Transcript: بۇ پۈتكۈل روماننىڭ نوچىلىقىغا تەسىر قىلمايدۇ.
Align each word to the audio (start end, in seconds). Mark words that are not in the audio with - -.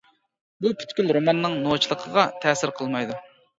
بۇ 0.65 0.71
پۈتكۈل 0.79 1.13
روماننىڭ 1.17 1.59
نوچىلىقىغا 1.67 2.27
تەسىر 2.47 2.77
قىلمايدۇ. 2.83 3.23